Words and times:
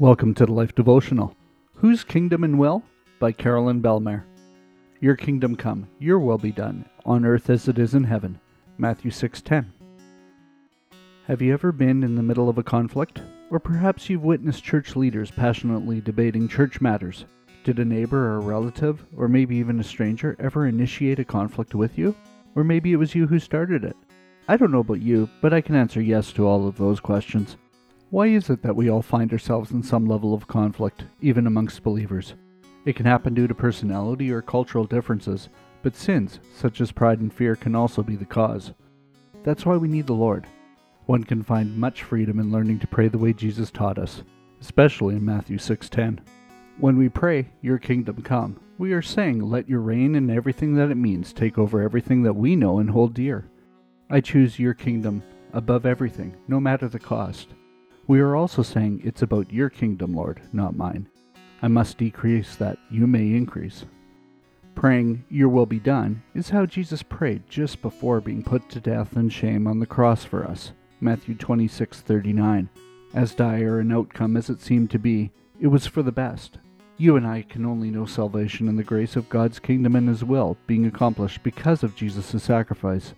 Welcome 0.00 0.32
to 0.36 0.46
the 0.46 0.52
Life 0.52 0.74
Devotional. 0.74 1.36
Whose 1.74 2.04
Kingdom 2.04 2.42
and 2.42 2.58
Will? 2.58 2.82
by 3.18 3.32
Caroline 3.32 3.82
Bellemare. 3.82 4.24
Your 4.98 5.14
kingdom 5.14 5.54
come, 5.54 5.88
your 5.98 6.18
will 6.18 6.38
be 6.38 6.52
done, 6.52 6.86
on 7.04 7.26
earth 7.26 7.50
as 7.50 7.68
it 7.68 7.78
is 7.78 7.92
in 7.92 8.04
heaven. 8.04 8.40
Matthew 8.78 9.10
6:10. 9.10 9.66
Have 11.26 11.42
you 11.42 11.52
ever 11.52 11.70
been 11.70 12.02
in 12.02 12.14
the 12.14 12.22
middle 12.22 12.48
of 12.48 12.56
a 12.56 12.62
conflict? 12.62 13.20
Or 13.50 13.60
perhaps 13.60 14.08
you've 14.08 14.24
witnessed 14.24 14.64
church 14.64 14.96
leaders 14.96 15.30
passionately 15.30 16.00
debating 16.00 16.48
church 16.48 16.80
matters. 16.80 17.26
Did 17.62 17.78
a 17.78 17.84
neighbor 17.84 18.26
or 18.26 18.36
a 18.36 18.40
relative, 18.40 19.04
or 19.14 19.28
maybe 19.28 19.56
even 19.56 19.80
a 19.80 19.84
stranger, 19.84 20.34
ever 20.38 20.66
initiate 20.66 21.18
a 21.18 21.26
conflict 21.26 21.74
with 21.74 21.98
you? 21.98 22.14
Or 22.54 22.64
maybe 22.64 22.94
it 22.94 22.96
was 22.96 23.14
you 23.14 23.26
who 23.26 23.38
started 23.38 23.84
it? 23.84 23.98
I 24.48 24.56
don't 24.56 24.72
know 24.72 24.80
about 24.80 25.02
you, 25.02 25.28
but 25.42 25.52
I 25.52 25.60
can 25.60 25.74
answer 25.74 26.00
yes 26.00 26.32
to 26.32 26.46
all 26.46 26.66
of 26.66 26.78
those 26.78 27.00
questions. 27.00 27.58
Why 28.10 28.26
is 28.26 28.50
it 28.50 28.62
that 28.62 28.74
we 28.74 28.90
all 28.90 29.02
find 29.02 29.30
ourselves 29.30 29.70
in 29.70 29.84
some 29.84 30.04
level 30.04 30.34
of 30.34 30.48
conflict, 30.48 31.04
even 31.20 31.46
amongst 31.46 31.84
believers? 31.84 32.34
It 32.84 32.96
can 32.96 33.06
happen 33.06 33.34
due 33.34 33.46
to 33.46 33.54
personality 33.54 34.32
or 34.32 34.42
cultural 34.42 34.84
differences, 34.84 35.48
but 35.82 35.94
sins, 35.94 36.40
such 36.52 36.80
as 36.80 36.90
pride 36.90 37.20
and 37.20 37.32
fear, 37.32 37.54
can 37.54 37.76
also 37.76 38.02
be 38.02 38.16
the 38.16 38.24
cause. 38.24 38.72
That's 39.44 39.64
why 39.64 39.76
we 39.76 39.86
need 39.86 40.08
the 40.08 40.14
Lord. 40.14 40.48
One 41.06 41.22
can 41.22 41.44
find 41.44 41.78
much 41.78 42.02
freedom 42.02 42.40
in 42.40 42.50
learning 42.50 42.80
to 42.80 42.88
pray 42.88 43.06
the 43.06 43.16
way 43.16 43.32
Jesus 43.32 43.70
taught 43.70 43.96
us, 43.96 44.24
especially 44.60 45.14
in 45.14 45.24
Matthew 45.24 45.58
6:10. 45.58 46.18
When 46.80 46.96
we 46.96 47.08
pray, 47.08 47.50
"Your 47.60 47.78
kingdom 47.78 48.22
come," 48.22 48.56
we 48.76 48.92
are 48.92 49.02
saying, 49.02 49.40
"Let 49.40 49.68
your 49.68 49.82
reign 49.82 50.16
and 50.16 50.32
everything 50.32 50.74
that 50.74 50.90
it 50.90 50.96
means 50.96 51.32
take 51.32 51.58
over 51.58 51.80
everything 51.80 52.24
that 52.24 52.34
we 52.34 52.56
know 52.56 52.80
and 52.80 52.90
hold 52.90 53.14
dear." 53.14 53.44
I 54.10 54.20
choose 54.20 54.58
your 54.58 54.74
kingdom 54.74 55.22
above 55.52 55.86
everything, 55.86 56.34
no 56.48 56.58
matter 56.58 56.88
the 56.88 56.98
cost. 56.98 57.54
We 58.10 58.18
are 58.18 58.34
also 58.34 58.62
saying, 58.64 59.02
It's 59.04 59.22
about 59.22 59.52
your 59.52 59.70
kingdom, 59.70 60.14
Lord, 60.14 60.42
not 60.52 60.76
mine. 60.76 61.08
I 61.62 61.68
must 61.68 61.96
decrease 61.96 62.56
that 62.56 62.76
you 62.90 63.06
may 63.06 63.36
increase. 63.36 63.84
Praying, 64.74 65.24
Your 65.28 65.48
will 65.48 65.64
be 65.64 65.78
done, 65.78 66.20
is 66.34 66.50
how 66.50 66.66
Jesus 66.66 67.04
prayed 67.04 67.44
just 67.48 67.80
before 67.80 68.20
being 68.20 68.42
put 68.42 68.68
to 68.70 68.80
death 68.80 69.14
and 69.14 69.32
shame 69.32 69.68
on 69.68 69.78
the 69.78 69.86
cross 69.86 70.24
for 70.24 70.44
us. 70.44 70.72
Matthew 71.00 71.36
26:39. 71.36 72.68
As 73.14 73.32
dire 73.32 73.78
an 73.78 73.92
outcome 73.92 74.36
as 74.36 74.50
it 74.50 74.60
seemed 74.60 74.90
to 74.90 74.98
be, 74.98 75.30
it 75.60 75.68
was 75.68 75.86
for 75.86 76.02
the 76.02 76.10
best. 76.10 76.58
You 76.96 77.14
and 77.14 77.24
I 77.24 77.42
can 77.42 77.64
only 77.64 77.92
know 77.92 78.06
salvation 78.06 78.66
and 78.66 78.76
the 78.76 78.82
grace 78.82 79.14
of 79.14 79.28
God's 79.28 79.60
kingdom 79.60 79.94
and 79.94 80.08
His 80.08 80.24
will 80.24 80.56
being 80.66 80.84
accomplished 80.84 81.44
because 81.44 81.84
of 81.84 81.94
Jesus' 81.94 82.42
sacrifice. 82.42 83.14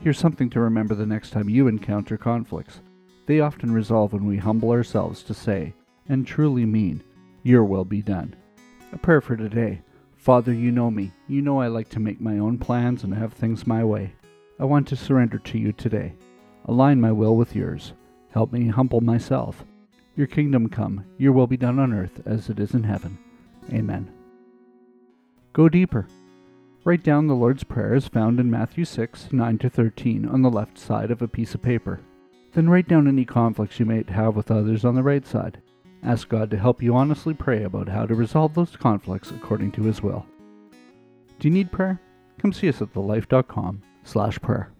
Here's 0.00 0.18
something 0.18 0.50
to 0.50 0.60
remember 0.60 0.94
the 0.94 1.06
next 1.06 1.30
time 1.30 1.48
you 1.48 1.66
encounter 1.66 2.18
conflicts. 2.18 2.82
They 3.28 3.40
often 3.40 3.72
resolve 3.72 4.14
when 4.14 4.24
we 4.24 4.38
humble 4.38 4.70
ourselves 4.70 5.22
to 5.24 5.34
say, 5.34 5.74
and 6.08 6.26
truly 6.26 6.64
mean, 6.64 7.04
Your 7.42 7.62
will 7.62 7.84
be 7.84 8.00
done. 8.00 8.34
A 8.90 8.96
prayer 8.96 9.20
for 9.20 9.36
today. 9.36 9.82
Father, 10.16 10.50
you 10.50 10.72
know 10.72 10.90
me. 10.90 11.12
You 11.28 11.42
know 11.42 11.60
I 11.60 11.66
like 11.66 11.90
to 11.90 12.00
make 12.00 12.22
my 12.22 12.38
own 12.38 12.56
plans 12.56 13.04
and 13.04 13.12
have 13.12 13.34
things 13.34 13.66
my 13.66 13.84
way. 13.84 14.14
I 14.58 14.64
want 14.64 14.88
to 14.88 14.96
surrender 14.96 15.38
to 15.40 15.58
you 15.58 15.72
today. 15.72 16.14
Align 16.64 17.02
my 17.02 17.12
will 17.12 17.36
with 17.36 17.54
yours. 17.54 17.92
Help 18.30 18.50
me 18.50 18.68
humble 18.68 19.02
myself. 19.02 19.62
Your 20.16 20.26
kingdom 20.26 20.70
come, 20.70 21.04
your 21.18 21.32
will 21.32 21.46
be 21.46 21.58
done 21.58 21.78
on 21.78 21.92
earth 21.92 22.22
as 22.24 22.48
it 22.48 22.58
is 22.58 22.72
in 22.72 22.84
heaven. 22.84 23.18
Amen. 23.70 24.10
Go 25.52 25.68
deeper. 25.68 26.08
Write 26.82 27.02
down 27.02 27.26
the 27.26 27.34
Lord's 27.34 27.62
Prayer 27.62 27.92
as 27.92 28.08
found 28.08 28.40
in 28.40 28.50
Matthew 28.50 28.86
6, 28.86 29.34
9 29.34 29.58
to 29.58 29.68
13 29.68 30.24
on 30.24 30.40
the 30.40 30.50
left 30.50 30.78
side 30.78 31.10
of 31.10 31.20
a 31.20 31.28
piece 31.28 31.54
of 31.54 31.60
paper. 31.60 32.00
Then 32.58 32.68
write 32.68 32.88
down 32.88 33.06
any 33.06 33.24
conflicts 33.24 33.78
you 33.78 33.86
may 33.86 34.02
have 34.08 34.34
with 34.34 34.50
others 34.50 34.84
on 34.84 34.96
the 34.96 35.02
right 35.04 35.24
side. 35.24 35.62
Ask 36.02 36.28
God 36.28 36.50
to 36.50 36.56
help 36.58 36.82
you 36.82 36.96
honestly 36.96 37.32
pray 37.32 37.62
about 37.62 37.88
how 37.88 38.04
to 38.04 38.16
resolve 38.16 38.54
those 38.54 38.74
conflicts 38.74 39.30
according 39.30 39.70
to 39.72 39.84
His 39.84 40.02
will. 40.02 40.26
Do 41.38 41.46
you 41.46 41.54
need 41.54 41.70
prayer? 41.70 42.00
Come 42.40 42.52
see 42.52 42.68
us 42.68 42.82
at 42.82 42.92
thelife.com 42.92 43.82
slash 44.02 44.40
prayer. 44.40 44.72